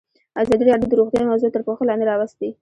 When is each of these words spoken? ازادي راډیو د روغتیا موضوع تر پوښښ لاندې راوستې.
ازادي 0.41 0.63
راډیو 0.65 0.89
د 0.91 0.93
روغتیا 0.99 1.21
موضوع 1.29 1.49
تر 1.53 1.61
پوښښ 1.65 1.81
لاندې 1.89 2.05
راوستې. 2.11 2.49